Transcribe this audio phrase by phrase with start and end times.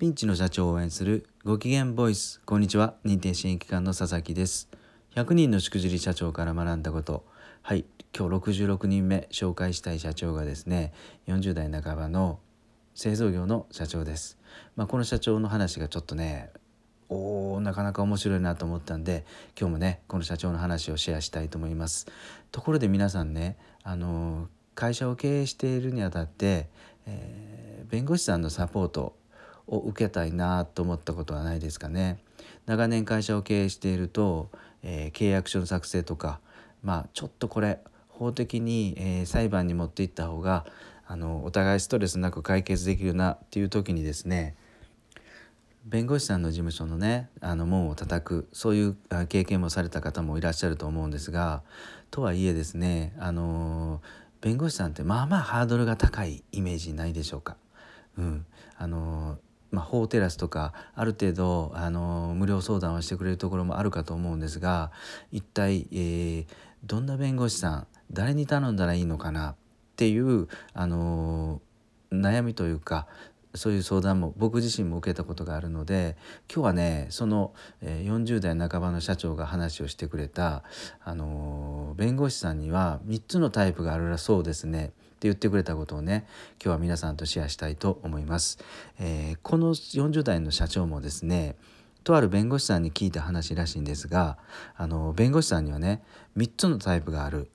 [0.00, 2.40] ピンチの社長を応援するご機嫌ボイス。
[2.46, 2.94] こんにちは。
[3.04, 4.70] 認定支援機関の佐々木です。
[5.14, 7.26] 100人のしくじり社長から学んだこと。
[7.60, 7.84] はい。
[8.18, 10.94] 今日66人目紹介したい社長がですね
[11.26, 12.38] 40代半ばの
[12.94, 14.38] 製造業の社長です。
[14.74, 16.48] まあ、この社長の話がちょっとね
[17.10, 22.06] おーなかなか面白いなと思ったんで今日もねこの社長の話をシェアしたいと思います。
[22.52, 26.70] ところで皆さんねあの会社を経営しているにあたって、
[27.04, 29.19] えー、弁護士さんのサポート
[29.70, 32.18] を受けたいなと思ったことはないですかね。
[32.66, 34.50] 長年会社を経営していると、
[34.82, 36.40] えー、契約書の作成とか
[36.82, 40.66] まあちょっとこれ法的に、えー、裁判に持っていった方が
[41.06, 44.54] あのお互いストレスなく解決できるなっていう時にですね
[45.84, 48.96] 弁護士さんの事務所のねあの門を叩くそういう
[49.28, 51.62] 経験もされた方もいらっしゃると思うんですが
[52.10, 54.02] とはいえですねあの
[54.40, 57.56] 弁護士さんってまあまあハードルが高いイメージないでしょうか。
[58.16, 58.46] うん、
[58.76, 59.38] あの
[59.70, 64.90] まあ、法テラスとかある程度あの無料相談をしてくれるところもあるかと思うんですが
[65.30, 66.46] 一体、えー、
[66.84, 69.54] どんな弁護士さん誰に頼んだらいいのかなっ
[69.96, 71.60] ていうあの
[72.12, 73.06] 悩みというか
[73.54, 76.16] そういう相談も僕自身も受けたことがあるので
[76.52, 80.62] 今日はねその40代半ばの社長が話をしてくれた
[81.04, 84.92] あの弁護士さんには3つのタイプがあるらそうですね。
[85.20, 88.58] って言ってくれたことをね今日は皆さんとシェアしたいと思います。
[88.98, 91.56] えー、この40代の社長もですね
[92.04, 94.38] とある弁護士さんに聞いた話らしいんですが
[94.76, 96.02] あの弁護士さんにはね
[96.38, 97.50] 3つのタイプがある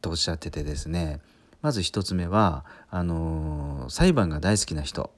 [0.00, 1.20] とおっしゃっててですね
[1.60, 5.10] まず1つ目はあの裁判が大好きな人、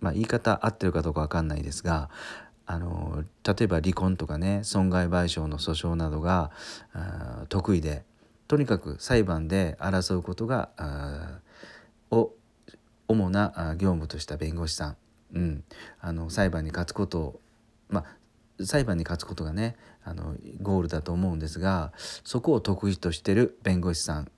[0.00, 2.08] まあ、言い方合ってるかどうか分かんないですが
[2.66, 6.52] あの例えば離婚とかね損害賠償の訴訟などが
[7.48, 8.04] 得意で
[8.52, 10.68] とにかく裁判で争うことが
[12.10, 12.32] を
[13.08, 14.96] 主な業務とした弁護士さん、
[15.32, 15.64] うん、
[16.02, 17.40] あの裁判に勝つことを
[17.88, 18.04] ま
[18.58, 24.30] あ裁判に勝つことがねあのゴールだと思うんですがそこを得意としてる弁護士さん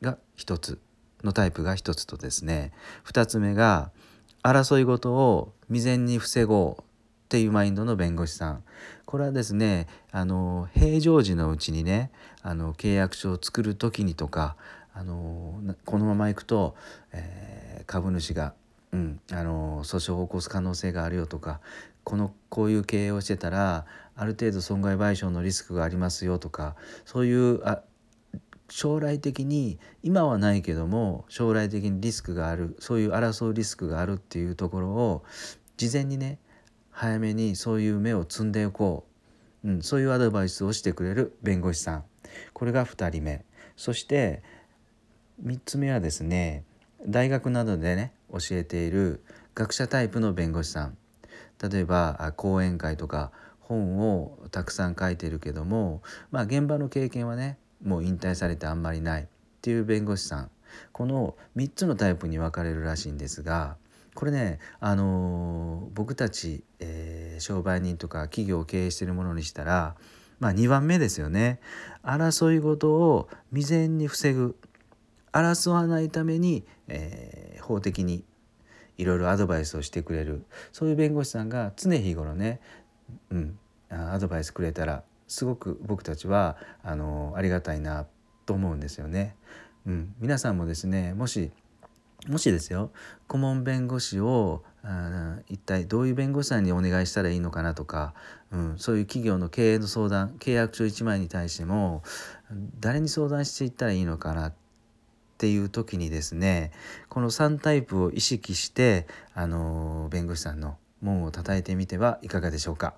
[0.00, 0.80] が一つ
[1.22, 2.72] のタイプが一つとですね
[3.04, 3.90] 二つ目が
[4.42, 6.84] 争い事を未然に防ごうっ
[7.28, 8.64] ていうマインドの弁護士さん。
[9.10, 12.12] これはですねあの平常時のうちにね
[12.42, 14.54] あの契約書を作る時にとか
[14.94, 16.76] あのこのままいくと、
[17.10, 18.54] えー、株主が、
[18.92, 21.58] うん、あの訴訟を起こす可能性があるよとか
[22.04, 23.84] このこういう経営をしてたら
[24.14, 27.82] ある程度損害賠償のリスクがありますよとかそういうあ
[28.68, 35.24] 将来的に今はないけども将来的にリスクがあるそういう争うリスクがあるっていうところを
[35.76, 36.38] 事前にね
[36.90, 39.06] 早めにそういう目を積んでおこ
[39.64, 42.04] う、うん、そういうアドバイスをしてくれる弁護士さん。
[42.52, 43.44] これが2人目。
[43.76, 44.42] そして
[45.44, 46.64] 3つ目はですね
[47.06, 49.24] 大学などでね教えている
[49.54, 50.96] 学者タイプの弁護士さん。
[51.62, 59.26] 例えば講演会とか本をたくさん書いてるけどもまあ現場の経験はねもう引退されてあんまりないっ
[59.60, 60.50] ていう弁護士さん。
[60.92, 63.76] この3つのタイプに分かれるらしいんですが
[64.14, 69.94] これね、あのー、僕たち、えー、商売人とか企業を経営しているものにしたら、
[70.40, 71.60] まあ、2番目ですよね。
[72.02, 74.56] 争い事を未然に防ぐ。
[75.32, 78.24] 争わないために、えー、法的に
[78.98, 80.44] いろいろアドバイスをしてくれる。
[80.72, 82.60] そういう弁護士さんが常日頃ね、
[83.30, 83.58] うん、
[83.90, 88.06] アドバイスくれたらすごく僕たちはあのありがたいな
[88.46, 89.36] と思うんですよね。
[89.86, 91.50] うん、皆さんもですねもし
[92.28, 92.90] もしですよ
[93.28, 94.62] 顧問弁護士を
[95.48, 98.14] 一体どういう弁護士さんにお願いしたらいいのかなとか、
[98.50, 102.02] うん、そういう企業の経営の相談契約書1枚に対しても
[102.80, 104.52] 誰に相談していったらいいのかなっ
[105.38, 106.72] ていう時にですね
[107.08, 112.94] この3タイプを意識してあの弁護士さんの門を叩いてみてはいかがでしょうか。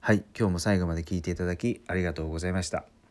[0.00, 3.01] はい今日も最後まで聞いていただきありがとうございました。